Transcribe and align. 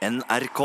NRK. 0.00 0.60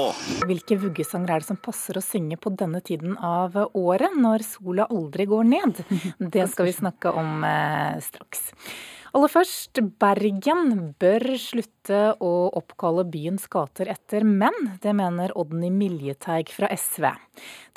Hvilke 0.47 0.77
vuggesanger 0.79 1.33
er 1.33 1.43
det 1.43 1.49
som 1.49 1.57
passer 1.59 1.97
å 1.99 2.03
synge 2.03 2.37
på 2.39 2.53
denne 2.55 2.79
tiden 2.85 3.17
av 3.19 3.57
året, 3.75 4.15
når 4.15 4.45
sola 4.47 4.85
aldri 4.87 5.25
går 5.27 5.49
ned? 5.49 5.81
Det 6.35 6.45
skal 6.53 6.69
vi 6.69 6.75
snakke 6.77 7.11
om 7.11 7.43
eh, 7.43 7.97
straks. 8.05 8.45
Aller 9.15 9.31
først, 9.31 9.79
Bergen 9.95 10.89
bør 10.99 11.23
slutte 11.39 11.99
å 12.19 12.31
oppkalle 12.59 13.05
byens 13.07 13.45
gater 13.47 13.87
etter 13.93 14.25
menn. 14.27 14.73
Det 14.83 14.91
mener 14.91 15.31
Odny 15.39 15.69
Miljeteig 15.71 16.51
fra 16.51 16.67
SV. 16.67 17.05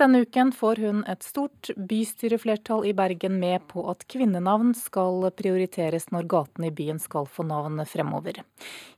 Denne 0.02 0.24
uken 0.27 0.50
får 0.50 0.82
hun 0.82 1.04
et 1.06 1.22
stort 1.22 1.70
bystyreflertall 1.78 2.88
i 2.90 2.95
Bergen 2.98 3.36
med 3.38 3.68
på 3.70 3.84
at 3.86 4.02
kvinnenavn 4.10 4.72
skal 4.74 5.28
prioriteres 5.38 6.09
når 6.10 6.27
gatene 6.34 6.72
i 6.72 6.74
byen 6.74 6.98
skal 6.98 7.30
få 7.30 7.46
navn 7.46 7.84
fremover. 7.86 8.42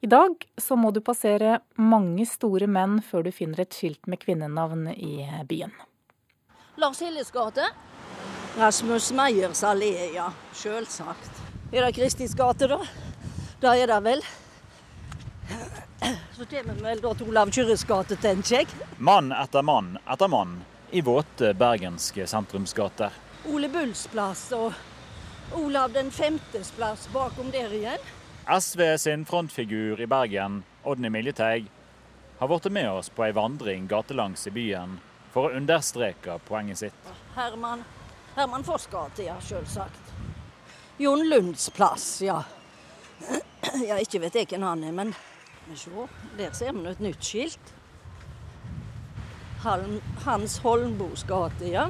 I 0.01 0.09
dag 0.09 0.49
så 0.57 0.81
må 0.81 0.95
du 0.97 1.03
passere 1.05 1.59
mange 1.77 2.25
store 2.25 2.71
menn 2.73 3.03
før 3.05 3.29
du 3.29 3.35
finner 3.37 3.67
et 3.67 3.77
skilt 3.77 4.09
med 4.09 4.23
kvinnenavn 4.25 4.89
i 4.97 5.29
byen. 5.45 5.77
Lars 6.81 7.05
Hilles 7.05 7.29
gate. 7.37 7.69
Rasmus 8.57 9.13
Meyers 9.13 9.61
allé, 9.69 9.93
ja. 10.17 10.33
Sjølsagt. 10.57 11.40
Er 11.73 11.83
det 11.83 11.93
Kristins 11.93 12.35
gate, 12.35 12.67
da? 12.67 12.81
Da 13.61 13.77
er 13.77 13.87
det 13.87 14.01
vel. 14.01 14.23
Så 16.33 16.47
kommer 16.47 16.75
vi 16.75 16.83
vel 16.83 17.01
da 17.01 17.13
til 17.15 17.29
Olav 17.31 17.51
Kyrres 17.55 17.85
gate, 17.87 18.17
tenker 18.19 18.57
jeg. 18.57 18.67
Mann 18.99 19.31
etter 19.31 19.63
mann 19.63 19.93
etter 20.11 20.31
mann 20.33 20.57
i 20.91 21.03
våte 21.07 21.53
bergenske 21.55 22.27
sentrumsgater. 22.27 23.15
Ole 23.47 23.69
Bulls 23.71 24.09
plass 24.11 24.49
og 24.57 24.75
Olav 25.55 25.93
den 25.95 26.11
femtes 26.11 26.73
plass 26.75 27.07
bakom 27.15 27.53
der 27.55 27.71
igjen. 27.71 28.03
SV 28.51 28.83
sin 28.99 29.23
frontfigur 29.25 30.01
i 30.03 30.09
Bergen, 30.11 30.65
Odny 30.83 31.09
Miljeteig, 31.09 31.71
har 32.41 32.51
blitt 32.51 32.67
med 32.73 32.91
oss 32.91 33.13
på 33.15 33.29
ei 33.29 33.37
vandring 33.37 33.87
gatelangs 33.87 34.49
i 34.51 34.55
byen 34.59 34.99
for 35.31 35.47
å 35.47 35.61
understreke 35.61 36.41
poenget 36.49 36.83
sitt. 36.83 37.15
Herman, 37.37 37.85
Herman 38.35 38.67
Foss 38.67 38.91
gate, 38.91 39.29
ja, 39.29 39.39
sjølsagt. 39.39 40.11
Jon 41.01 41.29
Lunds 41.29 41.71
plass, 41.71 42.23
ja. 42.23 42.43
Ja, 43.87 43.97
ikke 43.97 44.19
vet 44.21 44.35
jeg 44.37 44.49
hvem 44.51 44.65
han 44.69 44.83
er, 44.85 44.93
men 44.93 45.13
se, 45.73 45.89
der 46.37 46.51
ser 46.53 46.75
vi 46.77 46.83
et 46.91 46.99
nytt 47.01 47.25
skilt. 47.25 47.71
Hans 50.27 50.59
Holmbos 50.61 51.23
gate, 51.25 51.71
ja. 51.73 51.87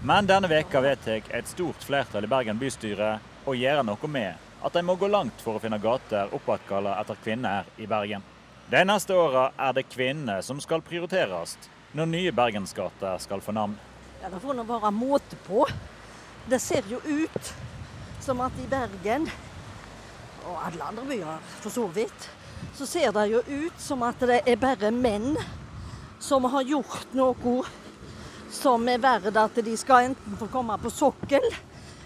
Men 0.00 0.30
denne 0.30 0.48
veka 0.48 0.80
vedtar 0.80 1.28
et 1.28 1.50
stort 1.50 1.84
flertall 1.84 2.24
i 2.24 2.30
Bergen 2.32 2.56
bystyre 2.60 3.10
å 3.44 3.52
gjøre 3.52 3.84
noe 3.84 4.08
med 4.08 4.48
at 4.64 4.78
de 4.78 4.82
må 4.86 4.96
gå 4.96 5.10
langt 5.12 5.44
for 5.44 5.58
å 5.58 5.60
finne 5.60 5.76
gater 5.82 6.32
oppkalt 6.32 6.88
etter 6.94 7.20
kvinner 7.26 7.68
i 7.76 7.88
Bergen. 7.90 8.24
De 8.72 8.80
neste 8.88 9.12
åra 9.12 9.50
er 9.60 9.76
det 9.76 9.90
kvinner 9.92 10.40
som 10.40 10.56
skal 10.64 10.80
prioriteres 10.80 11.58
når 11.92 12.08
nye 12.14 12.32
bergensgater 12.32 13.20
skal 13.20 13.44
få 13.44 13.52
navn. 13.52 13.76
Ja, 14.22 14.32
Det 14.32 14.40
får 14.40 14.56
nå 14.56 14.64
være 14.72 14.94
måte 14.96 15.36
på. 15.44 15.66
Det 16.48 16.62
ser 16.64 16.88
jo 16.88 17.02
ut 17.04 17.52
som 18.22 18.40
at 18.40 18.54
i 18.62 18.68
Bergen, 18.70 19.26
og 20.46 20.58
alle 20.66 20.84
andre 20.84 21.04
byer 21.08 21.42
for 21.60 21.74
så 21.74 21.86
vidt, 21.90 22.28
så 22.74 22.86
ser 22.86 23.12
det 23.14 23.26
jo 23.32 23.42
ut 23.42 23.80
som 23.82 24.02
at 24.06 24.22
det 24.22 24.42
er 24.46 24.60
bare 24.62 24.92
menn 24.94 25.34
som 26.22 26.46
har 26.52 26.62
gjort 26.62 27.14
noe 27.18 27.62
som 28.52 28.86
er 28.88 29.00
verdt 29.02 29.38
at 29.40 29.58
de 29.64 29.74
skal 29.80 30.10
enten 30.10 30.36
få 30.38 30.46
komme 30.52 30.76
på 30.78 30.90
sokkel, 30.92 31.44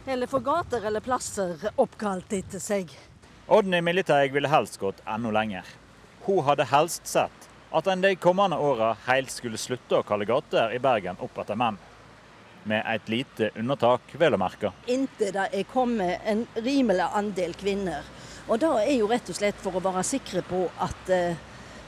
eller 0.07 0.31
få 0.31 0.41
gater 0.41 0.87
eller 0.87 1.05
plasser 1.05 1.69
oppkalt 1.75 2.33
etter 2.33 2.63
seg. 2.63 2.93
Odny 3.51 3.83
Militeig 3.83 4.33
ville 4.33 4.49
helst 4.49 4.79
gått 4.81 5.03
enda 5.05 5.33
lenger. 5.35 5.67
Hun 6.25 6.45
hadde 6.47 6.69
helst 6.71 7.07
sett 7.07 7.51
at 7.77 7.91
en 7.91 8.01
de 8.01 8.15
kommende 8.17 8.57
åra 8.57 8.95
helt 9.09 9.31
skulle 9.31 9.59
slutte 9.61 9.99
å 9.99 10.07
kalle 10.07 10.25
gater 10.25 10.73
i 10.73 10.81
Bergen 10.83 11.19
opp 11.21 11.37
etter 11.43 11.59
menn 11.59 11.77
med 12.67 12.83
et 12.91 13.09
lite 13.09 13.51
undertak, 13.57 14.15
vel 14.19 14.35
å 14.35 14.41
merke. 14.41 14.73
Inntil 14.91 15.33
det 15.37 15.49
er 15.55 15.69
kommet 15.71 16.25
en 16.27 16.45
rimelig 16.59 17.07
andel 17.15 17.55
kvinner. 17.59 18.07
Og 18.47 18.61
det 18.63 18.71
er 18.85 18.95
jo 18.95 19.11
rett 19.11 19.31
og 19.31 19.39
slett 19.39 19.59
for 19.63 19.79
å 19.79 19.83
være 19.83 20.05
sikre 20.07 20.43
på 20.47 20.67
at 20.83 21.13
eh, 21.15 21.39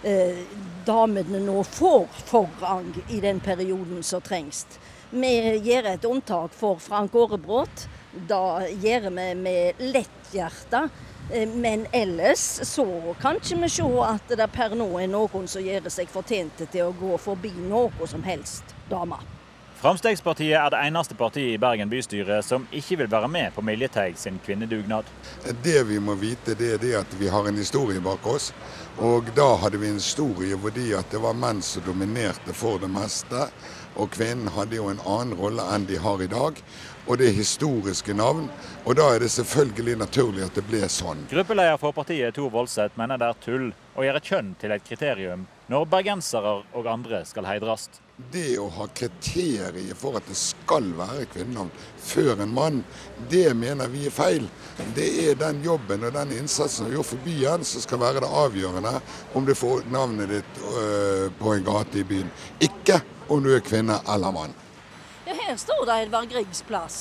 eh, 0.03 0.41
damene 0.87 1.43
nå 1.43 1.63
får 1.67 2.07
forrang 2.31 2.91
i 3.09 3.21
den 3.23 3.43
perioden 3.43 4.03
som 4.07 4.23
trengs. 4.25 4.65
Vi 5.11 5.31
gjør 5.65 5.95
et 5.95 6.05
unntak 6.05 6.53
for 6.53 6.83
Frank 6.83 7.15
Aarebrot. 7.17 7.87
Det 8.29 8.73
gjør 8.83 9.11
vi 9.11 9.29
med 9.39 9.87
lett 9.95 10.35
hjerte. 10.35 10.89
Eh, 11.33 11.49
men 11.49 11.87
ellers 11.93 12.45
så 12.67 13.15
kan 13.23 13.39
ikke 13.39 13.63
vi 13.63 13.73
se 13.79 13.89
at 14.05 14.39
det 14.41 14.51
per 14.55 14.75
nå 14.79 14.91
er 14.99 15.11
noen 15.15 15.49
som 15.49 15.65
gjør 15.65 15.91
seg 15.93 16.11
fortjente 16.13 16.67
til 16.73 16.89
å 16.89 16.95
gå 16.97 17.19
forbi 17.23 17.55
noe 17.69 18.11
som 18.11 18.27
helst 18.27 18.75
dame. 18.91 19.38
Fremskrittspartiet 19.79 20.59
er 20.59 20.73
det 20.75 20.79
eneste 20.89 21.15
partiet 21.15 21.53
i 21.55 21.59
Bergen 21.63 21.87
bystyre 21.87 22.41
som 22.43 22.65
ikke 22.75 22.97
vil 22.99 23.11
være 23.13 23.29
med 23.31 23.53
på 23.55 23.63
Miljeteig 23.63 24.17
sin 24.19 24.41
kvinnedugnad. 24.43 25.07
Det 25.63 25.85
vi 25.87 26.01
må 26.03 26.17
vite, 26.19 26.57
det 26.59 26.73
er 26.75 26.81
det 26.83 26.91
at 26.99 27.15
vi 27.21 27.29
har 27.31 27.47
en 27.47 27.61
historie 27.63 28.03
bak 28.03 28.27
oss. 28.27 28.49
Og 28.99 29.31
da 29.37 29.47
hadde 29.63 29.79
vi 29.79 29.93
en 29.93 30.01
historie 30.01 30.59
fordi 30.59 30.89
at 30.99 31.15
det 31.15 31.21
var 31.23 31.39
menn 31.39 31.63
som 31.63 31.87
dominerte 31.87 32.57
for 32.59 32.83
det 32.83 32.91
meste. 32.91 33.45
Og 33.95 34.11
kvinnen 34.17 34.51
hadde 34.57 34.81
jo 34.81 34.89
en 34.91 35.05
annen 35.07 35.39
rolle 35.39 35.69
enn 35.71 35.87
de 35.87 36.03
har 36.03 36.27
i 36.27 36.31
dag. 36.35 36.59
Og 37.07 37.23
det 37.23 37.31
er 37.31 37.39
historiske 37.39 38.19
navn. 38.19 38.51
Og 38.83 38.99
da 38.99 39.13
er 39.15 39.23
det 39.23 39.31
selvfølgelig 39.31 39.97
naturlig 40.03 40.43
at 40.49 40.59
det 40.59 40.67
ble 40.67 40.83
sånn. 40.91 41.23
Gruppeleder 41.31 41.79
for 41.79 41.95
partiet 41.95 42.35
Tor 42.35 42.51
Voldseth 42.51 42.99
mener 42.99 43.15
det 43.15 43.31
er 43.31 43.41
tull 43.47 43.71
å 43.95 44.11
gjøre 44.11 44.27
kjønn 44.27 44.53
til 44.59 44.75
et 44.75 44.91
kriterium 44.91 45.47
når 45.71 45.87
bergensere 45.95 46.59
og 46.75 46.93
andre 46.99 47.23
skal 47.31 47.47
heidres 47.47 47.93
det 48.33 48.59
å 48.59 48.67
ha 48.75 48.87
kriterier 48.99 49.95
for 49.97 50.19
at 50.19 50.27
det 50.27 50.37
skal 50.37 50.89
være 50.99 51.29
kvinnenavn 51.33 51.71
før 52.03 52.43
en 52.43 52.55
mann, 52.55 52.81
det 53.31 53.53
mener 53.57 53.91
vi 53.93 54.07
er 54.09 54.15
feil. 54.15 54.49
Det 54.97 55.07
er 55.23 55.39
den 55.39 55.63
jobben 55.65 56.07
og 56.09 56.17
den 56.17 56.35
innsatsen 56.41 56.89
du 56.89 56.97
gjør 56.97 57.07
for 57.13 57.27
byen 57.27 57.67
som 57.67 57.85
skal 57.85 58.03
være 58.03 58.25
det 58.25 58.33
avgjørende 58.43 58.95
om 59.39 59.47
du 59.47 59.55
får 59.59 59.87
navnet 59.95 60.35
ditt 60.35 60.61
øh, 60.73 61.29
på 61.39 61.55
en 61.55 61.65
gate 61.71 62.03
i 62.03 62.07
byen. 62.11 62.33
Ikke 62.61 63.01
om 63.29 63.45
du 63.45 63.53
er 63.55 63.65
kvinne 63.65 64.01
eller 64.09 64.35
mann. 64.35 64.57
Ja, 65.29 65.37
her 65.39 65.57
står 65.61 65.87
det 65.87 66.03
Edvard 66.03 66.31
Griegs 66.33 66.63
plass. 66.67 67.01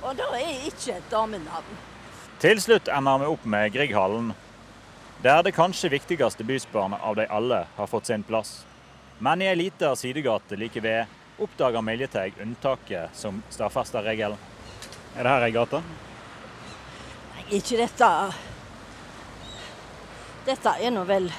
Og 0.00 0.16
det 0.16 0.28
er 0.38 0.68
ikke 0.70 0.96
et 0.96 1.08
damenavn. 1.12 1.80
Til 2.40 2.58
slutt 2.62 2.88
ender 2.90 3.20
vi 3.22 3.32
opp 3.36 3.44
med 3.46 3.72
Grieghallen. 3.74 4.32
Der 5.22 5.44
det 5.46 5.52
kanskje 5.54 5.92
viktigste 5.92 6.46
bysbarnet 6.46 7.02
av 7.04 7.14
de 7.18 7.28
alle 7.30 7.66
har 7.76 7.90
fått 7.90 8.08
sin 8.10 8.24
plass. 8.26 8.62
Men 9.22 9.42
i 9.42 9.46
ei 9.46 9.56
lita 9.56 9.96
sidegate 9.96 10.56
like 10.58 10.80
ved 10.82 11.06
oppdager 11.38 11.82
Miljeteig 11.82 12.40
unntaket 12.42 13.14
som 13.14 13.36
stadfester 13.54 14.02
regelen. 14.02 14.38
Er 15.14 15.22
det 15.22 15.30
her 15.30 15.44
ei 15.46 15.52
gate? 15.54 15.78
Nei, 17.36 17.44
ikke 17.58 17.78
dette. 17.78 18.08
Dette 20.48 20.72
er 20.74 20.90
nå 20.90 21.04
vel 21.06 21.30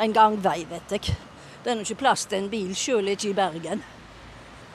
en 0.00 0.16
gangvei, 0.16 0.62
vet 0.70 0.96
jeg. 0.96 1.18
Det 1.60 1.74
er 1.74 1.76
nå 1.76 1.84
ikke 1.84 1.98
plass 2.06 2.24
til 2.30 2.46
en 2.46 2.48
bil, 2.56 2.72
sjøl 2.72 3.12
ikke 3.12 3.28
i 3.34 3.36
Bergen. 3.42 3.84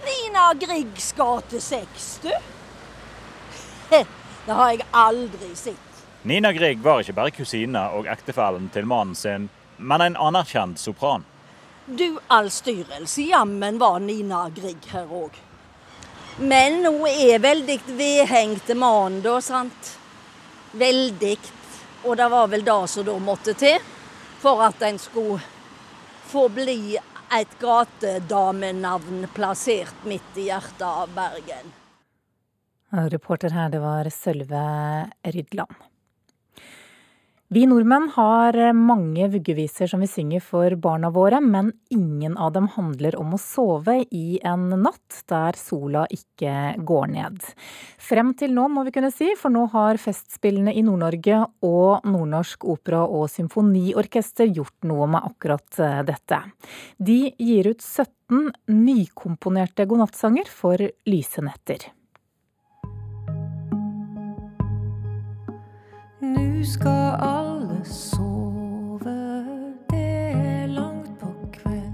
Nina 0.05 0.45
Griegs 0.61 1.09
gate 1.17 1.57
6, 1.71 2.07
du. 2.27 2.31
Det 4.45 4.53
har 4.61 4.71
jeg 4.75 4.85
aldri 4.93 5.55
sett. 5.57 6.05
Nina 6.21 6.53
Grieg 6.53 6.85
var 6.85 7.01
ikke 7.01 7.17
bare 7.17 7.33
kusine 7.33 7.81
og 7.97 8.05
ektefellen 8.05 8.69
til 8.69 8.85
mannen 8.85 9.17
sin, 9.17 9.49
men 9.77 10.05
en 10.05 10.21
anerkjent 10.29 10.77
sopran. 10.77 11.25
Du 11.85 12.19
all 12.27 12.49
styrelse, 12.49 13.21
jammen 13.21 13.77
var 13.77 13.99
Nina 13.99 14.49
Grieg 14.49 14.85
her 14.91 15.09
òg. 15.09 15.37
Men 16.37 16.85
hun 16.85 17.07
er 17.09 17.41
veldig 17.41 17.79
vedhengt 17.97 18.69
mann, 18.77 19.21
da, 19.21 19.39
sant. 19.41 19.97
Veldig. 20.71 21.37
Og 22.05 22.17
det 22.17 22.29
var 22.31 22.47
vel 22.53 22.63
det 22.65 22.79
som 22.89 23.05
da 23.05 23.17
måtte 23.19 23.53
til 23.57 23.81
for 24.41 24.63
at 24.65 24.81
en 24.81 24.97
skulle 25.01 25.41
få 26.31 26.47
bli 26.49 26.97
et 27.31 27.53
gatedamenavn 27.59 29.27
plassert 29.35 30.05
midt 30.07 30.37
i 30.37 30.47
hjertet 30.49 30.87
av 30.87 31.13
Bergen. 31.15 31.71
Reporter 32.91 33.53
her, 33.55 33.69
det 33.71 33.79
var 33.79 34.09
Sølve 34.11 34.65
Rydland. 35.23 35.90
Vi 37.51 37.65
nordmenn 37.67 38.05
har 38.15 38.55
mange 38.71 39.25
vuggeviser 39.27 39.89
som 39.91 39.99
vi 39.99 40.07
synger 40.07 40.39
for 40.39 40.71
barna 40.79 41.09
våre, 41.11 41.41
men 41.43 41.73
ingen 41.91 42.37
av 42.39 42.53
dem 42.55 42.69
handler 42.71 43.17
om 43.19 43.33
å 43.35 43.39
sove 43.43 43.97
i 44.07 44.39
en 44.47 44.69
natt 44.79 45.17
der 45.27 45.59
sola 45.59 46.05
ikke 46.15 46.79
går 46.87 47.11
ned. 47.11 47.43
Frem 47.99 48.31
til 48.39 48.55
nå, 48.55 48.69
må 48.71 48.85
vi 48.87 48.95
kunne 48.95 49.11
si, 49.11 49.33
for 49.35 49.51
nå 49.51 49.65
har 49.75 49.99
Festspillene 49.99 50.71
i 50.71 50.85
Nord-Norge 50.87 51.43
og 51.67 52.07
Nordnorsk 52.07 52.63
opera- 52.71 53.03
og 53.03 53.27
symfoniorkester 53.35 54.47
gjort 54.47 54.87
noe 54.87 55.11
med 55.11 55.33
akkurat 55.33 55.83
eh, 55.83 56.03
dette. 56.07 56.45
De 57.03 57.23
gir 57.35 57.73
ut 57.75 57.83
17 57.83 58.47
nykomponerte 58.79 59.91
godnattsanger 59.91 60.47
for 60.47 60.87
lyse 61.03 61.43
netter. 61.43 61.91
nu 66.37 66.63
skal 66.63 67.15
alle 67.19 67.85
sove. 67.85 69.45
Det 69.89 70.31
er 70.31 70.65
langt 70.65 71.19
på 71.19 71.27
kveld. 71.53 71.93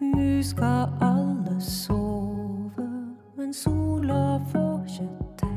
Nu 0.00 0.42
skal 0.42 0.88
alle 1.00 1.60
sove, 1.60 3.14
men 3.36 3.54
sola 3.54 4.36
får 4.36 4.84
ikke 4.84 5.08
til. 5.38 5.48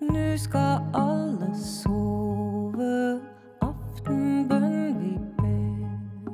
Nu 0.00 0.36
skal 0.36 0.78
alle 0.94 1.56
sove, 1.56 3.20
aftenbønn 3.60 5.00
vi 5.00 5.18
ber. 5.38 6.32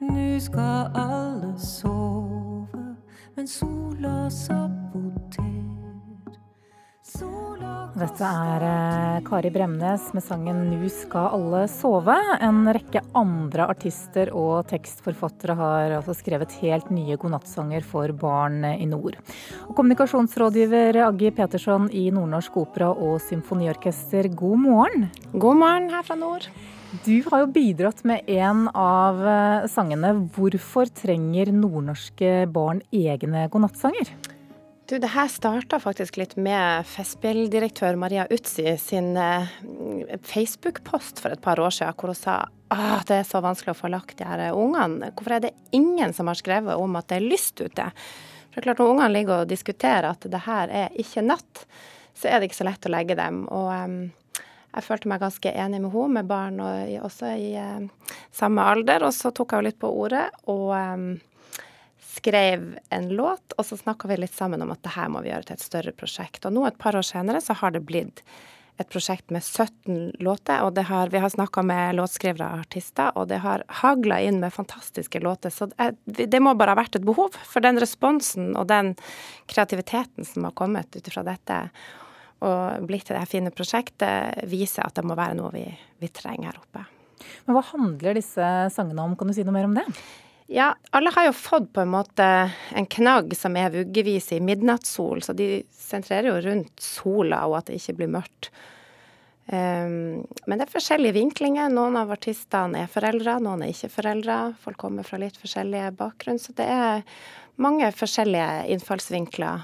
Nu 0.00 0.40
skal 0.40 0.90
alle 0.94 1.54
sove, 1.58 2.96
men 3.36 3.46
sola 3.46 4.30
sapper 4.30 4.75
Dette 8.06 8.22
er 8.22 8.62
eh, 8.62 9.22
Kari 9.26 9.50
Bremnes 9.50 10.02
med 10.14 10.22
sangen 10.22 10.60
'Nu 10.70 10.86
skal 10.92 11.32
alle 11.34 11.64
sove'. 11.66 12.14
En 12.38 12.60
rekke 12.70 13.00
andre 13.18 13.66
artister 13.66 14.30
og 14.30 14.68
tekstforfattere 14.70 15.56
har 15.58 15.94
altså 15.96 16.14
skrevet 16.14 16.54
helt 16.60 16.92
nye 16.94 17.16
godnattsanger 17.18 17.82
for 17.82 18.12
barn 18.14 18.62
i 18.68 18.86
nord. 18.86 19.18
Og 19.66 19.74
kommunikasjonsrådgiver 19.74 21.00
Aggi 21.02 21.32
Petersson 21.34 21.90
i 21.90 22.04
Nordnorsk 22.14 22.60
Opera 22.62 22.92
og 22.94 23.18
Symfoniorkester, 23.26 24.30
god 24.30 24.62
morgen. 24.68 25.10
God 25.34 25.58
morgen 25.64 25.90
her 25.90 26.06
fra 26.06 26.14
nord. 26.14 26.46
Du 27.02 27.24
har 27.26 27.42
jo 27.42 27.50
bidratt 27.50 28.04
med 28.06 28.22
en 28.30 28.68
av 28.70 29.18
eh, 29.18 29.66
sangene. 29.66 30.14
Hvorfor 30.30 30.86
trenger 30.94 31.50
nordnorske 31.50 32.46
barn 32.54 32.84
egne 32.94 33.48
godnattsanger? 33.50 34.14
Du, 34.86 34.98
det 35.02 35.08
her 35.10 35.26
starta 35.26 35.80
faktisk 35.82 36.14
litt 36.20 36.36
med 36.38 36.86
Festspilldirektør 36.86 37.96
Maria 37.98 38.22
Utsi 38.30 38.76
sin 38.78 39.16
eh, 39.18 39.48
Facebook-post 40.22 41.18
for 41.24 41.34
et 41.34 41.42
par 41.42 41.58
år 41.58 41.74
siden, 41.74 41.96
hvor 41.98 42.12
hun 42.12 42.18
sa 42.18 42.36
at 42.70 43.10
det 43.10 43.18
er 43.18 43.26
så 43.26 43.40
vanskelig 43.42 43.74
å 43.74 43.80
få 43.80 43.90
lagt 43.90 44.20
de 44.20 44.28
her 44.28 44.44
ungene. 44.54 45.10
Hvorfor 45.10 45.34
er 45.34 45.42
det 45.42 45.52
ingen 45.74 46.14
som 46.14 46.30
har 46.30 46.38
skrevet 46.38 46.78
om 46.78 46.94
at 47.00 47.10
det 47.10 47.18
er 47.18 47.26
lyst 47.26 47.58
ute? 47.58 47.88
For 48.52 48.54
det 48.54 48.62
er 48.62 48.68
klart 48.68 48.84
Når 48.84 48.94
ungene 48.94 49.10
ligger 49.16 49.42
og 49.42 49.50
diskuterer 49.50 50.12
at 50.12 50.30
det 50.30 50.44
her 50.46 50.78
er 50.84 50.94
ikke 51.02 51.26
natt, 51.26 51.66
så 52.14 52.30
er 52.30 52.38
det 52.38 52.52
ikke 52.52 52.62
så 52.62 52.70
lett 52.70 52.86
å 52.86 52.94
legge 52.94 53.18
dem. 53.18 53.42
Og 53.50 53.70
um, 53.74 54.00
jeg 54.70 54.86
følte 54.86 55.10
meg 55.10 55.24
ganske 55.26 55.50
enig 55.50 55.82
med 55.82 55.96
henne, 55.98 56.20
med 56.20 56.30
barn 56.30 56.62
og, 56.62 56.98
også 57.10 57.34
i 57.34 57.56
uh, 57.58 58.12
samme 58.30 58.70
alder. 58.70 59.10
Og 59.10 59.18
så 59.18 59.34
tok 59.34 59.50
jeg 59.50 59.58
jo 59.64 59.72
litt 59.72 59.82
på 59.82 59.96
ordet. 60.06 60.28
og... 60.46 60.70
Um, 60.78 61.16
skrev 62.16 62.66
en 62.94 63.08
låt, 63.08 63.54
og 63.56 63.66
så 63.68 63.78
snakka 63.78 64.08
vi 64.10 64.20
litt 64.20 64.34
sammen 64.34 64.62
om 64.64 64.72
at 64.74 64.82
det 64.84 64.94
her 64.96 65.08
må 65.12 65.22
vi 65.24 65.32
gjøre 65.32 65.48
til 65.48 65.58
et 65.58 65.64
større 65.64 65.94
prosjekt. 65.96 66.44
Og 66.48 66.54
nå 66.56 66.66
et 66.68 66.78
par 66.80 66.98
år 66.98 67.06
senere 67.06 67.42
så 67.44 67.56
har 67.60 67.74
det 67.74 67.84
blitt 67.88 68.24
et 68.76 68.88
prosjekt 68.92 69.32
med 69.32 69.40
17 69.40 70.18
låter, 70.20 70.60
og 70.60 70.76
har, 70.84 71.08
vi 71.08 71.20
har 71.22 71.32
snakka 71.32 71.62
med 71.64 71.96
låtskrivere 71.96 72.44
og 72.44 72.64
artister, 72.66 73.12
og 73.16 73.30
det 73.30 73.40
har 73.40 73.64
hagla 73.80 74.18
inn 74.20 74.40
med 74.42 74.52
fantastiske 74.52 75.20
låter. 75.24 75.50
Så 75.50 75.70
det, 75.72 76.26
det, 76.26 76.40
må 76.44 76.52
bare 76.54 76.74
ha 76.74 76.80
vært 76.82 76.98
et 76.98 77.06
behov 77.06 77.38
for 77.48 77.64
den 77.64 77.80
responsen 77.80 78.52
og 78.56 78.68
den 78.68 78.92
kreativiteten 79.48 80.28
som 80.28 80.44
har 80.48 80.56
kommet 80.58 80.92
ut 80.92 81.08
ifra 81.08 81.24
dette 81.24 81.62
og 82.44 82.84
blitt 82.84 83.06
til 83.08 83.16
det 83.16 83.22
her 83.22 83.30
fine 83.30 83.54
prosjektet, 83.54 84.44
viser 84.50 84.84
at 84.84 84.98
det 84.98 85.06
må 85.08 85.16
være 85.16 85.38
noe 85.38 85.54
vi, 85.54 85.64
vi 86.02 86.12
trenger 86.12 86.50
her 86.50 86.60
oppe. 86.60 86.84
Men 87.46 87.56
hva 87.56 87.64
handler 87.72 88.18
disse 88.18 88.52
sangene 88.74 89.08
om, 89.08 89.16
kan 89.16 89.30
du 89.30 89.32
si 89.32 89.46
noe 89.46 89.56
mer 89.56 89.70
om 89.70 89.78
det? 89.78 89.86
Ja, 90.46 90.76
alle 90.94 91.10
har 91.10 91.26
jo 91.26 91.32
fått 91.34 91.72
på 91.74 91.82
en 91.82 91.90
måte 91.90 92.26
en 92.70 92.86
knagg 92.86 93.34
som 93.34 93.56
er 93.58 93.72
vuggevis 93.74 94.30
i 94.32 94.38
midnattssol, 94.38 95.22
så 95.22 95.34
de 95.34 95.64
sentrerer 95.74 96.30
jo 96.30 96.38
rundt 96.44 96.82
sola 96.82 97.42
og 97.48 97.58
at 97.58 97.70
det 97.70 97.80
ikke 97.80 97.96
blir 97.98 98.12
mørkt. 98.14 98.50
Um, 99.46 100.22
men 100.46 100.58
det 100.58 100.66
er 100.66 100.72
forskjellige 100.72 101.16
vinklinger. 101.18 101.70
Noen 101.70 101.98
av 101.98 102.14
artistene 102.14 102.84
er 102.84 102.90
foreldre, 102.90 103.38
noen 103.42 103.62
er 103.66 103.74
ikke 103.74 103.90
foreldre. 103.98 104.38
Folk 104.62 104.78
kommer 104.82 105.06
fra 105.06 105.18
litt 105.22 105.38
forskjellige 105.38 105.92
bakgrunn, 105.98 106.38
så 106.42 106.54
det 106.58 106.66
er 106.70 107.04
mange 107.62 107.90
forskjellige 107.94 108.66
innfallsvinkler 108.74 109.62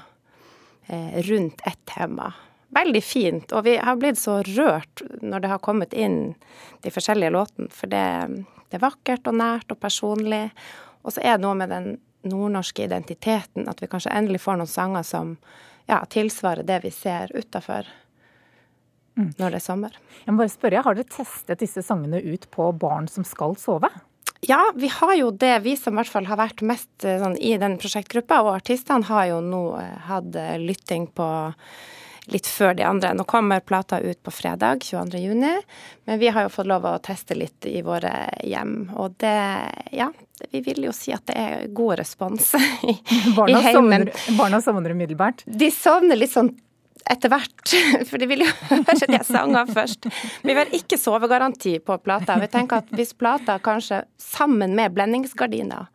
eh, 0.87 1.19
rundt 1.29 1.61
ett 1.67 1.83
tema. 1.87 2.31
Veldig 2.73 3.03
fint. 3.05 3.53
Og 3.53 3.67
vi 3.67 3.77
har 3.77 3.99
blitt 4.01 4.19
så 4.21 4.39
rørt 4.47 5.03
når 5.21 5.43
det 5.43 5.53
har 5.53 5.61
kommet 5.63 5.93
inn 5.93 6.33
de 6.83 6.91
forskjellige 6.93 7.33
låtene, 7.35 7.69
for 7.71 7.91
det 7.91 8.05
det 8.73 8.79
er 8.79 8.87
vakkert 8.87 9.27
og 9.29 9.35
nært 9.37 9.69
og 9.69 9.77
personlig. 9.77 10.47
Og 11.05 11.13
så 11.13 11.21
er 11.21 11.37
det 11.37 11.45
noe 11.45 11.53
med 11.59 11.69
den 11.69 11.91
nordnorske 12.25 12.87
identiteten, 12.87 13.67
at 13.69 13.83
vi 13.83 13.89
kanskje 13.91 14.15
endelig 14.17 14.41
får 14.41 14.57
noen 14.57 14.71
sanger 14.71 15.05
som 15.05 15.35
ja, 15.85 15.99
tilsvarer 16.09 16.65
det 16.65 16.79
vi 16.81 16.89
ser 16.95 17.29
utafor 17.35 17.85
mm. 19.13 19.35
når 19.37 19.53
det 19.53 19.59
er 19.59 19.65
sommer. 19.67 19.99
Jeg 20.23 20.33
må 20.33 20.41
bare 20.41 20.55
spørre, 20.55 20.81
Har 20.87 20.97
dere 20.97 21.05
testet 21.05 21.61
disse 21.61 21.85
sangene 21.85 22.17
ut 22.17 22.49
på 22.49 22.71
barn 22.81 23.11
som 23.11 23.27
skal 23.29 23.53
sove? 23.61 23.91
Ja, 24.41 24.63
vi 24.73 24.89
har 24.89 25.13
jo 25.19 25.29
det. 25.29 25.53
Vi 25.67 25.77
som 25.77 25.93
i 25.93 26.01
hvert 26.01 26.15
fall 26.15 26.25
har 26.31 26.41
vært 26.41 26.65
mest 26.65 27.05
eh, 27.05 27.21
sånn, 27.21 27.37
i 27.37 27.53
den 27.61 27.77
prosjektgruppa, 27.77 28.41
og 28.41 28.55
artistene 28.55 29.05
har 29.11 29.29
jo 29.35 29.37
nå 29.45 29.61
eh, 29.83 29.99
hatt 30.09 30.33
eh, 30.33 30.57
lytting 30.57 31.11
på 31.13 31.29
litt 32.31 32.47
før 32.47 32.73
de 32.77 32.85
andre. 32.87 33.13
Nå 33.13 33.25
kommer 33.29 33.59
plata 33.59 33.99
ut 33.99 34.19
på 34.23 34.31
fredag 34.31 34.83
22.6, 34.83 35.61
men 36.05 36.19
vi 36.19 36.31
har 36.31 36.47
jo 36.47 36.51
fått 36.53 36.69
lov 36.69 36.85
å 36.87 36.97
teste 37.03 37.35
litt 37.35 37.67
i 37.69 37.81
våre 37.85 38.13
hjem. 38.43 38.93
Og 38.95 39.15
det, 39.23 39.37
ja, 39.91 40.09
vi 40.51 40.63
vil 40.65 40.85
jo 40.87 40.93
si 40.95 41.13
at 41.15 41.25
det 41.29 41.37
er 41.39 41.65
god 41.75 41.97
respons 42.03 42.53
i, 42.91 42.97
barna 43.35 43.59
i 43.59 43.63
heimen. 43.69 44.07
Sovner, 44.07 44.37
barna 44.39 44.61
sovner 44.63 44.95
umiddelbart? 44.95 45.45
De 45.45 45.71
sovner 45.73 46.19
litt 46.19 46.33
sånn 46.33 46.53
etter 47.09 47.31
hvert, 47.33 47.73
for 48.09 48.21
de 48.21 48.29
vil 48.31 48.45
jo 48.45 48.49
høre 48.69 49.09
de 49.09 49.19
sangene 49.27 49.65
først. 49.67 50.07
Vi 50.45 50.55
har 50.55 50.71
ikke 50.75 50.99
sovegaranti 50.99 51.77
på 51.83 51.99
plata. 52.03 52.37
Vi 52.39 52.47
tenker 52.51 52.83
at 52.83 52.95
hvis 52.95 53.11
plata 53.17 53.57
kanskje 53.63 54.05
sammen 54.21 54.75
med 54.77 54.95
blendingsgardiner 54.95 55.89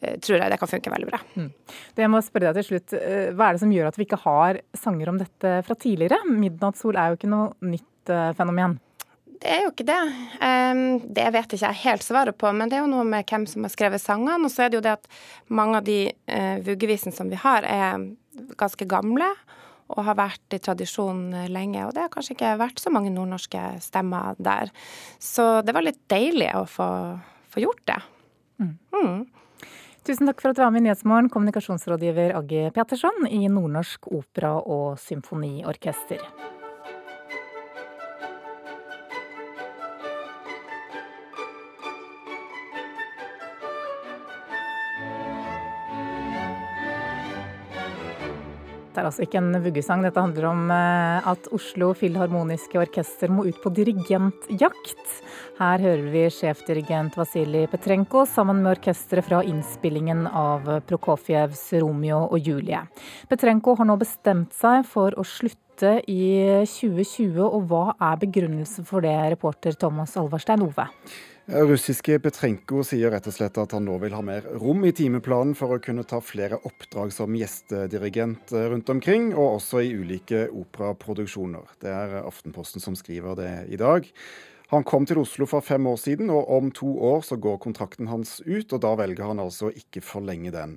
tror 0.00 0.38
jeg 0.38 0.52
det 0.52 0.58
kan 0.60 0.70
funke 0.70 0.92
veldig 0.92 1.08
bra. 1.10 1.20
Mm. 1.36 1.48
Det 1.96 2.04
jeg 2.04 2.12
må 2.12 2.20
spørre 2.24 2.50
deg 2.50 2.60
til 2.60 2.68
slutt, 2.70 2.94
eh, 2.98 3.32
Hva 3.36 3.48
er 3.48 3.56
det 3.56 3.62
som 3.64 3.74
gjør 3.74 3.90
at 3.90 3.98
vi 3.98 4.06
ikke 4.06 4.22
har 4.24 4.60
sanger 4.76 5.12
om 5.12 5.18
dette 5.20 5.56
fra 5.66 5.76
tidligere? 5.76 6.22
Midnattssol 6.30 6.96
er 6.96 7.10
jo 7.10 7.18
ikke 7.20 7.32
noe 7.32 7.72
nytt 7.72 8.12
eh, 8.12 8.30
fenomen. 8.38 8.78
Det 9.40 9.48
er 9.48 9.62
jo 9.64 9.70
ikke 9.70 9.86
det. 9.88 10.00
Det 11.16 11.28
vet 11.32 11.54
ikke 11.56 11.62
jeg 11.62 11.80
helt 11.86 12.04
svaret 12.04 12.36
på, 12.36 12.50
men 12.52 12.68
det 12.68 12.76
er 12.76 12.82
jo 12.82 12.90
noe 12.92 13.06
med 13.08 13.24
hvem 13.24 13.46
som 13.48 13.64
har 13.64 13.72
skrevet 13.72 14.02
sangene. 14.02 14.36
Og 14.44 14.52
så 14.52 14.66
er 14.66 14.68
det 14.68 14.76
jo 14.76 14.82
det 14.84 14.98
at 14.98 15.08
mange 15.48 15.78
av 15.78 15.86
de 15.86 15.96
vuggevisene 16.66 17.16
som 17.16 17.30
vi 17.32 17.38
har, 17.40 17.64
er 17.64 18.04
ganske 18.60 18.84
gamle 18.84 19.30
og 19.90 20.04
har 20.06 20.18
vært 20.18 20.54
i 20.54 20.60
tradisjon 20.60 21.30
lenge. 21.48 21.82
Og 21.86 21.94
det 21.96 22.04
har 22.04 22.12
kanskje 22.12 22.36
ikke 22.36 22.52
vært 22.60 22.82
så 22.82 22.92
mange 22.92 23.12
nordnorske 23.14 23.64
stemmer 23.80 24.36
der. 24.36 24.70
Så 25.16 25.62
det 25.64 25.72
var 25.72 25.88
litt 25.88 26.02
deilig 26.12 26.52
å 26.56 26.66
få, 26.68 26.88
få 27.50 27.64
gjort 27.64 27.84
det. 27.90 28.00
Mm. 28.60 28.74
Mm. 28.92 29.20
Tusen 30.00 30.30
takk 30.30 30.38
for 30.40 30.48
at 30.48 30.56
du 30.56 30.62
var 30.62 30.70
med 30.72 30.80
i 30.80 30.86
Nyhetsmorgen, 30.86 31.28
kommunikasjonsrådgiver 31.28 32.32
Agge 32.38 32.70
Petersson 32.72 33.26
i 33.28 33.44
Nordnorsk 33.52 34.08
Opera 34.16 34.54
og 34.64 34.96
Symfoniorkester. 34.96 36.24
Det 48.90 48.98
er 48.98 49.06
altså 49.06 49.24
ikke 49.24 49.40
en 49.40 49.60
vuggesang. 49.64 50.02
Dette 50.04 50.20
handler 50.20 50.48
om 50.48 50.72
eh, 50.74 51.28
at 51.28 51.46
Oslo 51.56 51.92
Filharmoniske 51.96 52.80
Orkester 52.80 53.30
må 53.32 53.46
ut 53.46 53.60
på 53.60 53.72
dirigentjakt. 53.76 55.20
Her 55.60 55.82
hører 55.84 56.06
vi 56.08 56.22
sjefdirigent 56.32 57.18
Vasilij 57.20 57.66
Petrenko 57.68 58.22
sammen 58.24 58.62
med 58.64 58.78
orkesteret 58.78 59.26
fra 59.26 59.42
innspillingen 59.44 60.22
av 60.24 60.64
Prokofjevs 60.88 61.74
'Romeo 61.76 62.22
og 62.30 62.38
Julie'. 62.40 62.86
Petrenko 63.28 63.74
har 63.76 63.84
nå 63.84 63.98
bestemt 64.00 64.54
seg 64.56 64.86
for 64.88 65.12
å 65.20 65.24
slutte 65.28 65.98
i 66.08 66.64
2020, 66.64 67.44
og 67.44 67.66
hva 67.68 67.82
er 67.92 68.16
begrunnelsen 68.22 68.88
for 68.88 69.04
det, 69.04 69.12
reporter 69.34 69.76
Thomas 69.76 70.16
Alvarstein 70.16 70.64
Ove? 70.64 70.86
Russiske 71.50 72.16
Petrenko 72.24 72.80
sier 72.86 73.10
rett 73.12 73.28
og 73.28 73.34
slett 73.36 73.58
at 73.60 73.72
han 73.76 73.84
nå 73.84 73.98
vil 74.00 74.16
ha 74.16 74.22
mer 74.24 74.46
rom 74.62 74.84
i 74.88 74.92
timeplanen 74.96 75.52
for 75.58 75.76
å 75.76 75.82
kunne 75.82 76.06
ta 76.08 76.22
flere 76.24 76.56
oppdrag 76.56 77.12
som 77.12 77.36
gjestedirigent 77.36 78.54
rundt 78.54 78.88
omkring, 78.88 79.34
og 79.34 79.58
også 79.58 79.84
i 79.84 79.92
ulike 79.92 80.46
operaproduksjoner. 80.48 81.68
Det 81.84 81.92
er 81.92 82.22
Aftenposten 82.22 82.80
som 82.80 82.96
skriver 82.96 83.36
det 83.36 83.52
i 83.68 83.76
dag. 83.76 84.08
Han 84.70 84.84
kom 84.86 85.06
til 85.06 85.18
Oslo 85.18 85.48
for 85.50 85.66
fem 85.66 85.86
år 85.90 85.96
siden, 85.98 86.28
og 86.30 86.50
om 86.54 86.68
to 86.70 86.92
år 87.02 87.24
så 87.26 87.38
går 87.42 87.58
kontrakten 87.62 88.06
hans 88.06 88.38
ut, 88.46 88.70
og 88.70 88.78
da 88.84 88.92
velger 89.00 89.26
han 89.26 89.42
altså 89.42 89.66
å 89.66 89.74
ikke 89.74 90.02
forlenge 90.04 90.52
den. 90.54 90.76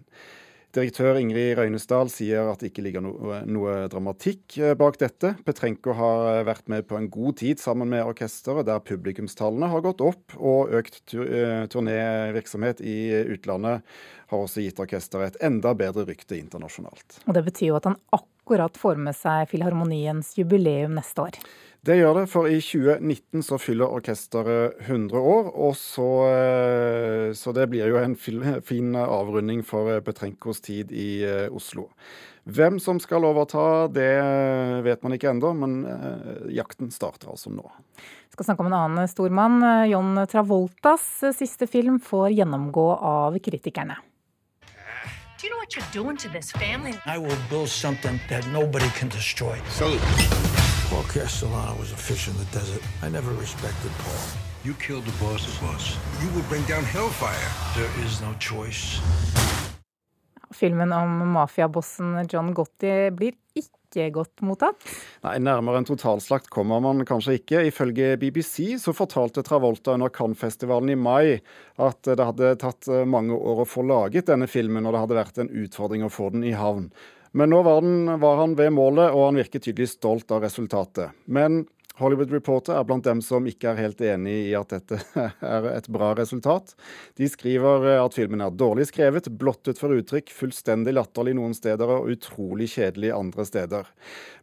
Direktør 0.73 1.19
Ingrid 1.19 1.51
Røynesdal 1.59 2.09
sier 2.09 2.47
at 2.49 2.63
det 2.63 2.71
ikke 2.71 2.81
ligger 2.87 3.03
noe, 3.05 3.43
noe, 3.45 3.75
dramatikk 3.93 4.55
eh, 4.57 4.71
bak 4.73 4.95
dette. 4.97 5.35
Petrenko 5.45 5.93
har 5.99 6.29
eh, 6.31 6.45
vært 6.47 6.71
med 6.73 6.87
på 6.89 6.97
en 6.97 7.11
god 7.13 7.37
tid 7.43 7.61
sammen 7.61 7.91
med 7.91 8.01
orkesteret, 8.01 8.65
der 8.65 8.81
publikumstallene 8.81 9.69
har 9.69 9.83
gått 9.85 10.01
opp, 10.01 10.33
og 10.39 10.73
økt 10.73 11.13
eh, 11.13 11.67
turnévirksomhet 11.69 12.81
i 12.81 12.97
utlandet 13.35 13.85
har 14.33 14.47
også 14.47 14.65
gitt 14.65 14.81
orkesteret 14.81 15.35
et 15.35 15.45
enda 15.45 15.75
bedre 15.77 16.07
rykte 16.09 16.39
internasjonalt. 16.39 17.19
Og 17.27 17.37
Det 17.37 17.45
betyr 17.51 17.69
jo 17.69 17.77
at 17.77 17.91
han 17.91 17.99
akkurat 18.17 18.81
får 18.81 18.97
med 19.05 19.13
seg 19.19 19.53
Filharmoniens 19.53 20.33
jubileum 20.41 20.97
neste 20.97 21.27
år. 21.29 21.37
Det 21.83 21.97
gjør 21.97 22.13
det, 22.15 22.29
for 22.31 22.47
i 22.47 22.61
2019 22.63 23.41
så 23.43 23.57
fyller 23.59 23.91
orkesteret 23.91 24.77
100 24.85 25.19
år. 25.19 25.49
og 25.51 25.75
Så, 25.75 26.05
eh, 26.31 27.33
så 27.35 27.51
det 27.51 27.67
blir 27.69 27.89
jo 27.91 27.97
en 27.99 28.15
fin 28.69 28.95
avrunding 28.95 29.65
for 29.67 29.99
Petrenkos 29.99 30.61
tid 30.63 30.91
i 30.91 31.25
eh, 31.27 31.51
Oslo. 31.51 31.89
Hvem 32.47 32.79
som 32.79 32.99
skal 33.03 33.25
overta, 33.27 33.87
det 33.91 34.15
vet 34.83 35.03
man 35.03 35.15
ikke 35.15 35.31
ennå, 35.31 35.51
men 35.59 35.83
eh, 35.83 36.55
jakten 36.55 36.91
starter 36.91 37.35
altså 37.35 37.51
nå. 37.51 37.67
Vi 37.99 38.37
skal 38.37 38.47
snakke 38.47 38.63
om 38.63 38.71
en 38.71 38.79
annen 38.79 39.11
stormann. 39.11 39.59
John 39.91 40.23
Travoltas 40.31 41.03
siste 41.35 41.67
film 41.67 41.99
får 41.99 42.31
gjennomgå 42.31 42.87
av 42.95 43.35
kritikerne. 43.43 43.99
Do 44.63 45.47
you 45.47 45.51
know 45.51 45.59
what 45.59 45.75
you're 45.75 45.91
doing 45.91 46.15
to 46.15 46.29
this 46.29 46.53
family? 46.53 46.95
I 47.05 47.17
will 47.19 47.35
build 47.49 47.67
something 47.67 48.21
that 48.29 48.47
nobody 48.47 48.87
can 48.95 49.09
destroy. 49.09 49.59
Salute. 49.67 50.42
Paul 50.93 51.21
Castellano 51.21 51.73
was 51.79 51.91
a 51.91 51.95
fish 51.95 52.27
in 52.27 52.35
the 52.37 52.45
desert. 52.57 52.83
I 53.01 53.09
never 53.09 53.31
respected 53.41 53.91
Paul. 54.03 54.23
You 54.63 54.73
killed 54.75 55.05
the 55.05 55.15
boss. 55.25 55.97
You 56.21 56.29
would 56.35 56.47
bring 56.49 56.63
down 56.69 56.83
hellfire. 56.83 57.49
There 57.73 58.05
is 58.05 58.21
no 58.21 58.33
choice. 58.39 59.01
Filmen 60.51 60.91
om 60.93 61.09
mafiabossen 61.33 62.27
John 62.29 62.53
Gotti 62.53 63.09
blir 63.09 63.33
ikke 63.57 64.11
godt 64.13 64.43
mottatt? 64.45 64.85
Nei, 65.25 65.39
Nærmere 65.41 65.81
en 65.81 65.89
totalslakt 65.89 66.51
kommer 66.53 66.79
man 66.79 67.01
kanskje 67.09 67.39
ikke. 67.39 67.65
Ifølge 67.71 68.13
BBC 68.21 68.77
så 68.83 68.93
fortalte 68.93 69.41
Travolta 69.41 69.97
under 69.97 70.13
Cannes-festivalen 70.13 70.93
i 70.93 70.99
mai 70.99 71.39
at 71.81 72.05
det 72.05 72.21
hadde 72.21 72.53
tatt 72.61 72.91
mange 73.09 73.33
år 73.33 73.65
å 73.65 73.69
få 73.69 73.81
laget 73.89 74.29
denne 74.29 74.45
filmen, 74.45 74.85
og 74.85 74.93
det 74.93 75.03
hadde 75.07 75.19
vært 75.23 75.41
en 75.41 75.53
utfordring 75.65 76.05
å 76.05 76.13
få 76.13 76.29
den 76.37 76.45
i 76.45 76.53
havn. 76.53 76.91
Men 77.33 77.49
nå 77.49 77.63
var, 77.65 77.81
den, 77.81 78.19
var 78.21 78.37
han 78.43 78.57
ved 78.57 78.75
målet, 78.75 79.09
og 79.09 79.31
han 79.31 79.39
virker 79.41 79.61
tydelig 79.63 79.89
stolt 79.95 80.29
av 80.31 80.43
resultatet. 80.45 81.15
Men 81.25 81.63
Hollywood 81.97 82.31
Reporter 82.33 82.73
er 82.73 82.85
blant 82.89 83.05
dem 83.05 83.19
som 83.21 83.45
ikke 83.45 83.69
er 83.69 83.81
helt 83.83 83.99
enig 84.01 84.33
i 84.47 84.53
at 84.57 84.71
dette 84.73 84.97
er 85.53 85.67
et 85.75 85.89
bra 85.93 86.11
resultat. 86.17 86.73
De 87.17 87.29
skriver 87.29 87.85
at 87.99 88.17
filmen 88.17 88.41
er 88.41 88.53
dårlig 88.57 88.87
skrevet, 88.89 89.29
blottet 89.29 89.81
for 89.81 89.93
uttrykk, 89.93 90.33
fullstendig 90.33 90.95
latterlig 90.95 91.35
noen 91.37 91.53
steder 91.57 91.93
og 91.97 92.09
utrolig 92.13 92.71
kjedelig 92.73 93.13
andre 93.13 93.45
steder. 93.49 93.91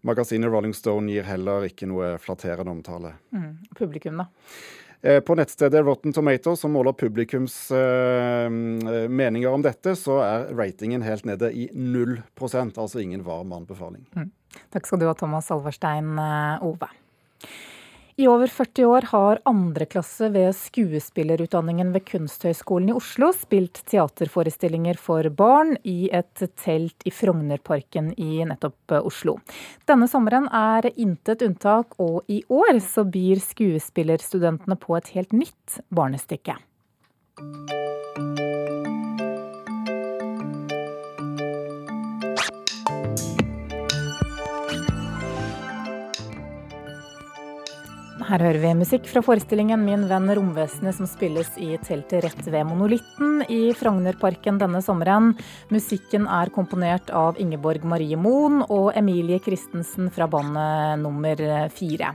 Magasinet 0.06 0.50
Rolling 0.50 0.76
Stone 0.78 1.10
gir 1.10 1.26
heller 1.26 1.66
ikke 1.66 1.90
noe 1.90 2.14
flatterende 2.22 2.74
omtale. 2.74 3.16
Mm. 3.34 3.56
Publikum, 3.78 4.22
da? 4.22 4.30
Eh, 5.02 5.20
på 5.20 5.34
nettstedet 5.34 5.80
Rotten 5.84 6.12
Tomatoes, 6.12 6.60
som 6.60 6.74
måler 6.76 6.92
publikums 6.92 7.70
eh, 7.72 8.50
meninger 9.08 9.48
om 9.48 9.62
dette, 9.64 9.94
så 9.96 10.18
er 10.20 10.50
ratingen 10.58 11.04
helt 11.06 11.24
nede 11.24 11.48
i 11.56 11.70
0% 11.72 12.76
altså 12.76 13.00
ingen 13.00 13.24
varm 13.24 13.54
anbefaling. 13.56 14.04
Mm. 14.12 14.28
Takk 14.74 14.88
skal 14.90 15.00
du 15.00 15.06
ha, 15.08 15.14
Thomas 15.16 15.48
Alverstein 15.54 16.18
eh, 16.20 16.66
Ove. 16.68 16.90
I 18.20 18.26
over 18.28 18.50
40 18.52 18.84
år 18.84 19.06
har 19.08 19.38
andreklasse 19.48 20.26
ved 20.34 20.50
skuespillerutdanningen 20.52 21.92
ved 21.94 22.04
Kunsthøgskolen 22.04 22.90
i 22.90 22.96
Oslo 22.98 23.30
spilt 23.32 23.80
teaterforestillinger 23.88 24.98
for 25.00 25.24
barn 25.32 25.72
i 25.88 26.10
et 26.12 26.42
telt 26.60 27.06
i 27.08 27.12
Frognerparken 27.16 28.10
i 28.20 28.44
nettopp 28.44 28.98
Oslo. 28.98 29.38
Denne 29.88 30.10
sommeren 30.10 30.50
er 30.52 30.90
intet 31.00 31.46
unntak, 31.46 31.96
og 31.96 32.28
i 32.28 32.42
år 32.52 32.82
så 32.84 33.06
byr 33.08 33.40
skuespillerstudentene 33.40 34.76
på 34.76 35.00
et 35.00 35.14
helt 35.16 35.32
nytt 35.32 35.80
barnestykke. 35.88 36.58
Her 48.20 48.42
hører 48.44 48.58
vi 48.60 48.70
musikk 48.76 49.06
fra 49.08 49.22
forestillingen 49.24 49.80
Min 49.80 50.02
venn 50.10 50.28
romvesenet, 50.36 50.92
som 50.96 51.08
spilles 51.08 51.48
i 51.56 51.72
teltet 51.80 52.24
rett 52.26 52.48
ved 52.52 52.66
Monolitten 52.68 53.40
i 53.48 53.72
Frognerparken 53.76 54.58
denne 54.60 54.82
sommeren. 54.84 55.30
Musikken 55.72 56.26
er 56.28 56.52
komponert 56.52 57.08
av 57.16 57.40
Ingeborg 57.40 57.86
Marie 57.88 58.18
Moen 58.20 58.60
og 58.66 58.90
Emilie 58.98 59.40
Christensen 59.40 60.10
fra 60.12 60.28
bandet 60.30 61.00
nummer 61.00 61.40
fire. 61.72 62.12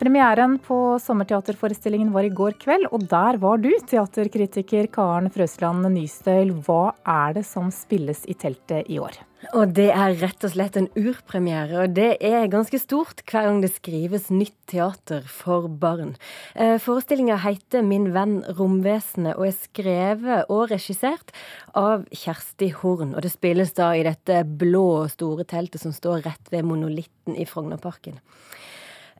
Premieren 0.00 0.58
på 0.64 0.80
sommerteaterforestillingen 1.02 2.10
var 2.14 2.26
i 2.26 2.32
går 2.34 2.58
kveld, 2.64 2.88
og 2.90 3.06
der 3.10 3.38
var 3.42 3.62
du, 3.62 3.70
teaterkritiker 3.86 4.90
Karen 4.94 5.30
Frøsland 5.34 5.86
Nystøyl. 5.94 6.50
Hva 6.66 6.96
er 7.04 7.38
det 7.38 7.46
som 7.46 7.70
spilles 7.74 8.26
i 8.26 8.34
teltet 8.34 8.90
i 8.90 8.98
år? 8.98 9.22
Og 9.52 9.74
det 9.76 9.90
er 9.92 10.14
rett 10.22 10.44
og 10.46 10.52
slett 10.54 10.76
en 10.78 10.88
urpremiere, 10.96 11.84
og 11.84 11.94
det 11.96 12.14
er 12.24 12.46
ganske 12.52 12.78
stort 12.80 13.20
hver 13.28 13.48
gang 13.48 13.60
det 13.60 13.72
skrives 13.74 14.30
nytt 14.32 14.56
teater 14.70 15.26
for 15.28 15.68
barn. 15.68 16.14
Eh, 16.54 16.76
Forestillinga 16.80 17.36
heter 17.42 17.84
Min 17.84 18.12
venn 18.14 18.38
romvesenet 18.56 19.36
og 19.36 19.48
er 19.50 19.56
skrevet 19.58 20.48
og 20.52 20.70
regissert 20.72 21.34
av 21.76 22.06
Kjersti 22.14 22.70
Horn. 22.80 23.12
Og 23.12 23.24
det 23.26 23.34
spilles 23.34 23.74
da 23.76 23.92
i 23.92 24.06
dette 24.06 24.40
blå, 24.48 25.04
store 25.12 25.44
teltet 25.48 25.84
som 25.84 25.92
står 25.92 26.24
rett 26.28 26.52
ved 26.54 26.64
monolitten 26.68 27.36
i 27.36 27.48
Frognerparken. 27.48 28.20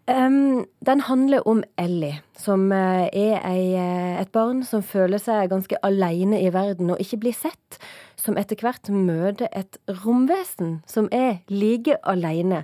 Um, 0.06 0.66
den 0.84 1.00
handler 1.00 1.46
om 1.49 1.62
Ellie, 1.80 2.18
som 2.37 2.66
uh, 2.73 3.08
er 3.08 3.38
ei, 3.40 3.73
uh, 3.73 4.20
et 4.20 4.32
barn 4.37 4.61
som 4.68 4.82
føler 4.84 5.16
seg 5.23 5.49
ganske 5.49 5.78
aleine 5.80 6.42
i 6.44 6.50
verden 6.52 6.92
og 6.92 7.00
ikke 7.00 7.23
blir 7.23 7.37
sett 7.37 7.78
som 8.20 8.37
etter 8.40 8.61
hvert 8.61 8.88
møter 8.92 9.49
et 9.56 9.78
romvesen 10.04 10.78
som 10.88 11.08
er 11.08 11.40
like 11.49 11.96
alene. 12.04 12.62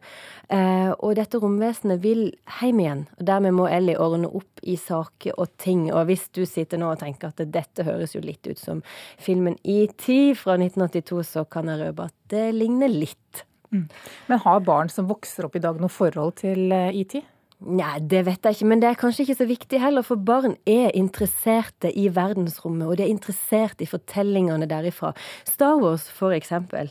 Uh, 0.52 0.92
og 0.98 1.16
dette 1.16 1.40
romvesenet 1.40 2.04
vil 2.04 2.26
hjem 2.58 2.84
igjen. 2.84 3.04
og 3.16 3.26
Dermed 3.32 3.56
må 3.56 3.68
Ellie 3.72 3.96
ordne 4.00 4.28
opp 4.28 4.60
i 4.60 4.76
saker 4.80 5.40
og 5.40 5.52
ting. 5.60 5.86
Og 5.94 6.10
hvis 6.10 6.28
du 6.36 6.44
sitter 6.44 6.80
nå 6.80 6.92
og 6.92 7.00
tenker 7.00 7.32
at 7.32 7.40
dette 7.40 7.88
høres 7.88 8.16
jo 8.16 8.24
litt 8.24 8.44
ut 8.52 8.60
som 8.60 8.84
filmen 9.16 9.56
ET 9.64 10.08
fra 10.36 10.60
1982, 10.60 11.24
så 11.32 11.48
kan 11.48 11.72
jeg 11.72 11.86
røpe 11.86 12.10
at 12.10 12.18
det 12.32 12.50
ligner 12.56 12.92
litt. 12.92 13.46
Mm. 13.70 13.86
Men 14.30 14.42
har 14.46 14.64
barn 14.66 14.90
som 14.92 15.08
vokser 15.10 15.46
opp 15.46 15.56
i 15.56 15.62
dag 15.62 15.78
noe 15.80 15.92
forhold 15.92 16.40
til 16.42 16.72
IT? 16.72 17.20
Nei, 17.60 17.98
det 18.00 18.22
vet 18.24 18.46
jeg 18.46 18.56
ikke, 18.56 18.68
men 18.70 18.80
det 18.80 18.88
er 18.88 18.96
kanskje 18.96 19.26
ikke 19.26 19.36
så 19.42 19.46
viktig 19.48 19.80
heller, 19.82 20.04
for 20.06 20.16
barn 20.16 20.54
er 20.64 20.94
interesserte 20.96 21.90
i 21.92 22.06
verdensrommet, 22.16 22.86
og 22.88 22.96
de 22.96 23.04
er 23.04 23.12
interessert 23.12 23.84
i 23.84 23.88
fortellingene 23.88 24.68
derifra. 24.70 25.12
Star 25.44 25.76
Wars, 25.82 26.06
for 26.08 26.32
eksempel. 26.32 26.88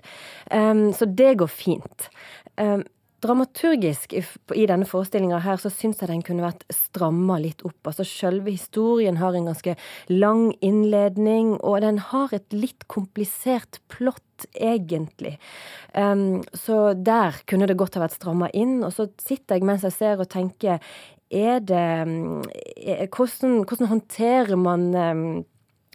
Um, 0.53 0.91
så 0.93 1.09
det 1.09 1.39
går 1.41 1.49
fint. 1.49 2.09
Um, 2.61 2.85
dramaturgisk 3.25 4.13
i 4.13 4.67
denne 4.69 4.85
forestillinga 4.87 5.41
her, 5.43 5.57
så 5.57 5.73
syns 5.73 6.03
jeg 6.03 6.11
den 6.11 6.21
kunne 6.23 6.45
vært 6.45 6.67
stramma 6.69 7.39
litt 7.41 7.65
opp. 7.65 7.79
Altså 7.89 8.05
Selve 8.07 8.53
historien 8.53 9.17
har 9.19 9.33
en 9.33 9.49
ganske 9.49 9.73
lang 10.13 10.51
innledning, 10.61 11.55
og 11.59 11.81
den 11.81 11.97
har 12.13 12.29
et 12.37 12.45
litt 12.53 12.85
komplisert 12.93 13.81
plott 13.89 14.23
egentlig. 14.53 15.37
Um, 15.93 16.43
så 16.53 16.93
der 16.93 17.39
kunne 17.49 17.67
det 17.69 17.77
godt 17.79 17.97
ha 17.97 18.03
vært 18.05 18.17
stramma 18.17 18.49
inn. 18.53 18.79
Og 18.85 18.93
så 18.95 19.09
sitter 19.21 19.57
jeg 19.57 19.67
mens 19.67 19.85
jeg 19.87 19.95
ser 19.97 20.21
og 20.21 20.29
tenker 20.31 20.83
er 21.29 21.59
det 21.61 21.77
er, 21.77 23.07
hvordan, 23.13 23.63
hvordan, 23.69 23.89
håndterer 23.91 24.57
man 24.57 24.87
um, 24.95 25.25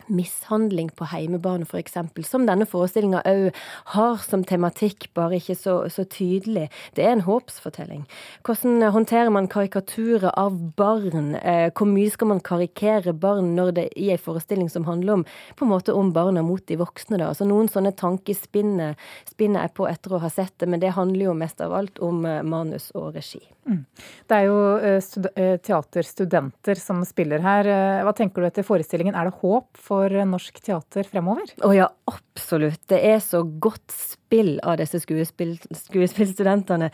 mishandling 0.08 0.90
på 0.96 1.08
heimebane, 1.10 1.66
f.eks., 1.68 1.96
som 2.28 2.46
denne 2.48 2.66
forestillinga 2.68 3.22
òg 3.28 3.60
har 3.94 4.18
som 4.24 4.44
tematikk, 4.46 5.08
bare 5.16 5.38
ikke 5.40 5.56
så, 5.58 5.76
så, 5.92 6.04
tydelig. 6.04 6.68
Det 6.96 7.04
er 7.04 7.14
en 7.14 7.24
håpsfortelling. 7.26 8.04
Hvordan 8.46 8.84
håndterer 8.94 9.32
man 9.34 9.48
karikaturer 9.50 10.30
av 10.38 10.56
barn? 10.78 11.34
Eh, 11.40 11.70
hvor 11.72 11.90
mye 11.90 12.12
skal 12.12 12.32
man 12.34 12.44
karikere 12.44 13.14
barn 13.16 13.54
når 13.56 13.74
det 13.78 13.88
i 13.96 14.10
en 14.14 14.20
forestilling 14.20 14.70
som 14.72 14.88
handler 14.88 15.20
om 15.20 15.26
på 15.56 15.66
en 15.66 15.72
måte 15.72 15.96
om 15.96 16.12
barna 16.14 16.44
mot 16.44 16.64
de 16.66 16.78
voksne? 16.80 17.18
da? 17.18 17.32
Altså 17.32 17.48
Noen 17.48 17.70
sånne 17.72 17.94
tanker 17.96 18.36
spinner, 18.38 18.98
spinner 19.30 19.66
jeg 19.66 19.76
på 19.78 19.88
etter 19.90 20.14
å 20.14 20.22
ha 20.24 20.32
sett 20.32 20.56
det, 20.58 20.70
men 20.70 20.82
det 20.82 20.96
handler 20.98 21.30
jo 21.30 21.38
mest 21.38 21.64
av 21.64 21.74
alt 21.76 22.00
om 22.04 22.24
eh, 22.28 22.42
manus 22.44 22.90
og 22.94 23.14
regi. 23.16 23.42
Mm. 23.64 23.82
Det 24.28 24.38
er 24.38 24.48
jo 24.48 24.58
eh, 24.78 25.56
teaterstudenter 25.64 26.80
som 26.80 27.02
spiller 27.08 27.44
her. 27.44 27.70
Hva 28.04 28.14
tenker 28.16 28.42
du 28.42 28.48
etter 28.48 28.66
forestillingen? 28.66 29.16
Er 29.16 29.30
det 29.30 29.38
håp 29.42 29.80
for 29.80 30.12
norsk 30.28 30.60
teater 30.64 31.08
fremover? 31.08 31.50
Å 31.64 31.72
ja, 31.76 31.88
absolutt. 32.10 32.82
Det 32.90 33.00
er 33.04 33.20
så 33.24 33.42
godt 33.42 33.94
spill 33.94 34.56
av 34.66 34.78
disse 34.80 34.98
skuespill, 35.02 35.54
skuespillstudentene. 35.78 36.90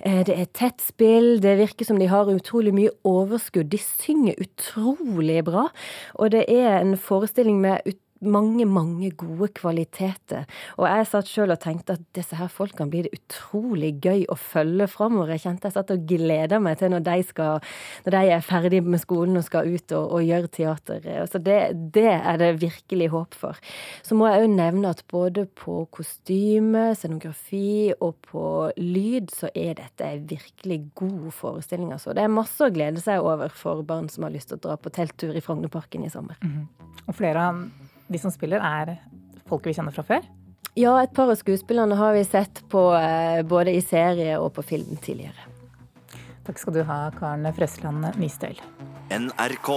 Eh, 0.00 0.22
det 0.26 0.36
er 0.38 0.50
tett 0.54 0.82
spill, 0.84 1.40
det 1.42 1.56
virker 1.58 1.88
som 1.88 1.98
de 1.98 2.08
har 2.10 2.30
utrolig 2.30 2.74
mye 2.74 2.92
overskudd. 3.08 3.70
De 3.72 3.80
synger 3.80 4.38
utrolig 4.42 5.42
bra. 5.46 5.68
Og 6.18 6.30
det 6.34 6.46
er 6.48 6.80
en 6.80 6.96
forestilling 7.00 7.60
med 7.64 7.82
mange, 8.26 8.66
mange 8.68 9.10
gode 9.18 9.48
kvaliteter. 9.56 10.44
Og 10.78 10.86
jeg 10.88 11.08
satt 11.10 11.30
sjøl 11.30 11.54
og 11.54 11.60
tenkte 11.62 11.96
at 11.98 12.04
disse 12.16 12.36
her 12.38 12.50
folkene 12.52 12.90
blir 12.92 13.06
det 13.06 13.18
utrolig 13.18 13.94
gøy 14.04 14.24
å 14.32 14.36
følge 14.38 14.88
framover. 14.90 15.34
Jeg 15.34 15.44
kjente 15.46 15.68
jeg 15.68 15.76
satt 15.76 15.92
og 15.94 16.06
gleda 16.08 16.60
meg 16.62 16.78
til 16.80 16.92
når 16.94 17.04
de, 17.06 17.16
skal, 17.26 17.64
når 18.06 18.16
de 18.16 18.32
er 18.36 18.44
ferdig 18.44 18.82
med 18.84 19.02
skolen 19.02 19.40
og 19.40 19.46
skal 19.46 19.70
ut 19.70 19.94
og, 19.96 20.16
og 20.18 20.26
gjøre 20.26 20.52
teater. 20.58 21.08
Så 21.30 21.40
det, 21.44 21.58
det, 21.94 22.08
er 22.14 22.40
det 22.40 22.50
virkelig 22.62 23.10
håp 23.14 23.38
for. 23.38 23.60
Så 24.06 24.18
må 24.18 24.28
jeg 24.30 24.44
òg 24.44 24.54
nevne 24.54 24.92
at 24.94 25.04
både 25.10 25.46
på 25.60 25.84
kostyme, 25.94 26.90
scenografi 26.98 27.92
og 27.98 28.16
på 28.30 28.46
lyd, 28.80 29.32
så 29.34 29.50
er 29.54 29.78
dette 29.80 30.10
virkelig 30.30 30.80
god 30.98 31.30
forestilling. 31.34 31.92
Altså. 31.94 32.14
Det 32.16 32.24
er 32.24 32.32
masse 32.32 32.64
å 32.64 32.72
glede 32.74 33.02
seg 33.02 33.24
over 33.24 33.52
for 33.54 33.84
barn 33.86 34.10
som 34.12 34.26
har 34.26 34.34
lyst 34.34 34.52
til 34.52 34.60
å 34.60 34.64
dra 34.68 34.78
på 34.80 34.92
telttur 34.94 35.34
i 35.36 35.42
Frognerparken 35.44 36.04
i 36.04 36.12
sommer. 36.12 36.36
Mm 36.42 36.52
-hmm. 36.52 36.66
Og 37.06 37.14
flere 37.14 37.40
av 37.48 37.64
de 38.08 38.20
som 38.20 38.32
spiller, 38.32 38.60
er 38.60 38.98
folk 39.48 39.66
vi 39.68 39.74
kjenner 39.76 39.94
fra 39.94 40.04
før? 40.06 40.26
Ja, 40.74 40.96
et 41.02 41.14
par 41.14 41.30
av 41.30 41.38
skuespillerne 41.38 41.94
har 41.98 42.16
vi 42.16 42.24
sett 42.26 42.64
på 42.72 42.88
eh, 42.98 43.42
både 43.46 43.76
i 43.76 43.82
serie 43.84 44.40
og 44.42 44.52
på 44.56 44.64
film 44.66 44.96
tidligere. 44.98 45.50
Takk 46.44 46.58
skal 46.60 46.74
du 46.76 46.82
ha, 46.84 46.98
Karen 47.14 47.46
Frøsland 47.56 48.04
Nystøl. 48.20 48.58
NRK. 49.14 49.70